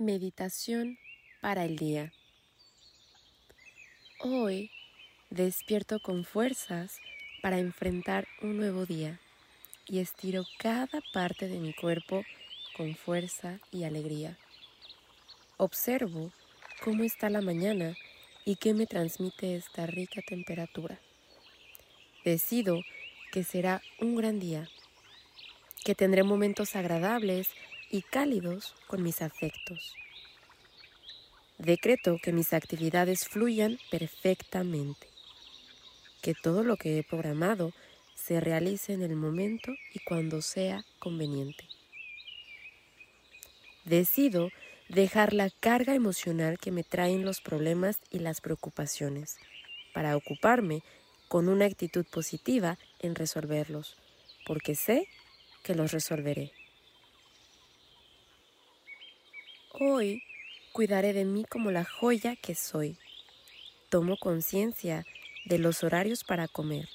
[0.00, 0.98] Meditación
[1.42, 2.10] para el día.
[4.20, 4.70] Hoy
[5.28, 6.96] despierto con fuerzas
[7.42, 9.20] para enfrentar un nuevo día
[9.86, 12.24] y estiro cada parte de mi cuerpo
[12.78, 14.38] con fuerza y alegría.
[15.58, 16.32] Observo
[16.82, 17.94] cómo está la mañana
[18.46, 20.98] y qué me transmite esta rica temperatura.
[22.24, 22.80] Decido
[23.32, 24.66] que será un gran día,
[25.84, 27.50] que tendré momentos agradables
[27.90, 29.94] y cálidos con mis afectos.
[31.58, 35.08] Decreto que mis actividades fluyan perfectamente,
[36.22, 37.72] que todo lo que he programado
[38.14, 41.64] se realice en el momento y cuando sea conveniente.
[43.84, 44.50] Decido
[44.88, 49.36] dejar la carga emocional que me traen los problemas y las preocupaciones
[49.92, 50.82] para ocuparme
[51.28, 53.96] con una actitud positiva en resolverlos,
[54.46, 55.06] porque sé
[55.62, 56.52] que los resolveré.
[59.82, 60.22] Hoy
[60.72, 62.98] cuidaré de mí como la joya que soy.
[63.88, 65.06] Tomo conciencia
[65.46, 66.86] de los horarios para comer.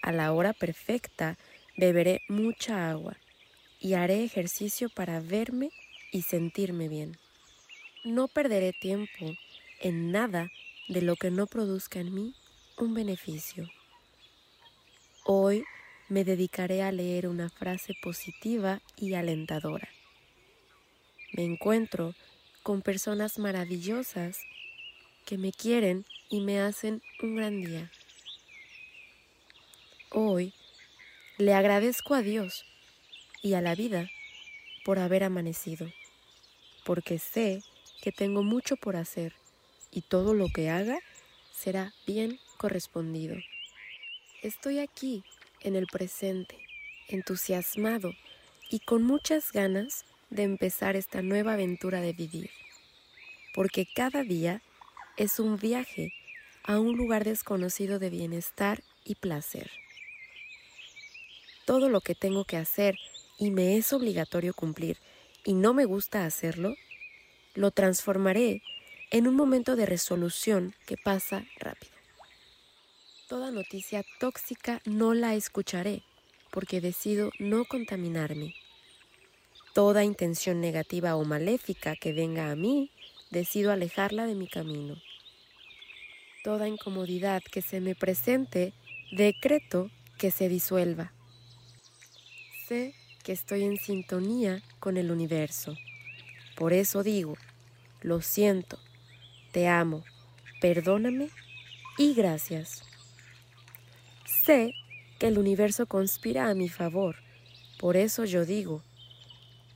[0.00, 1.36] A la hora perfecta
[1.76, 3.18] beberé mucha agua
[3.80, 5.68] y haré ejercicio para verme
[6.10, 7.18] y sentirme bien.
[8.02, 9.36] No perderé tiempo
[9.82, 10.50] en nada
[10.88, 12.34] de lo que no produzca en mí
[12.78, 13.68] un beneficio.
[15.26, 15.64] Hoy
[16.08, 19.86] me dedicaré a leer una frase positiva y alentadora
[21.34, 22.14] me encuentro
[22.62, 24.38] con personas maravillosas
[25.26, 27.90] que me quieren y me hacen un gran día.
[30.10, 30.54] Hoy
[31.36, 32.64] le agradezco a Dios
[33.42, 34.08] y a la vida
[34.84, 35.90] por haber amanecido,
[36.84, 37.62] porque sé
[38.00, 39.34] que tengo mucho por hacer
[39.90, 41.00] y todo lo que haga
[41.52, 43.34] será bien correspondido.
[44.42, 45.24] Estoy aquí
[45.62, 46.56] en el presente,
[47.08, 48.12] entusiasmado
[48.70, 52.50] y con muchas ganas de empezar esta nueva aventura de vivir,
[53.54, 54.62] porque cada día
[55.16, 56.12] es un viaje
[56.64, 59.70] a un lugar desconocido de bienestar y placer.
[61.66, 62.96] Todo lo que tengo que hacer
[63.38, 64.98] y me es obligatorio cumplir
[65.44, 66.74] y no me gusta hacerlo,
[67.54, 68.62] lo transformaré
[69.10, 71.92] en un momento de resolución que pasa rápido.
[73.28, 76.02] Toda noticia tóxica no la escucharé
[76.50, 78.54] porque decido no contaminarme
[79.74, 82.92] Toda intención negativa o maléfica que venga a mí,
[83.32, 85.02] decido alejarla de mi camino.
[86.44, 88.72] Toda incomodidad que se me presente,
[89.10, 91.12] decreto que se disuelva.
[92.68, 95.76] Sé que estoy en sintonía con el universo.
[96.54, 97.36] Por eso digo,
[98.00, 98.78] lo siento,
[99.50, 100.04] te amo,
[100.60, 101.30] perdóname
[101.98, 102.84] y gracias.
[104.24, 104.72] Sé
[105.18, 107.16] que el universo conspira a mi favor.
[107.80, 108.84] Por eso yo digo,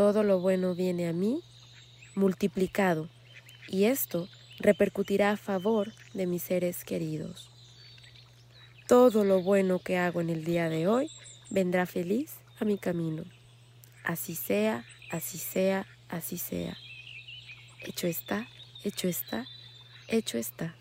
[0.00, 1.42] todo lo bueno viene a mí
[2.14, 3.10] multiplicado
[3.68, 7.50] y esto repercutirá a favor de mis seres queridos.
[8.88, 11.10] Todo lo bueno que hago en el día de hoy
[11.50, 13.24] vendrá feliz a mi camino.
[14.02, 16.78] Así sea, así sea, así sea.
[17.82, 18.48] Hecho está,
[18.82, 19.44] hecho está,
[20.08, 20.74] hecho está.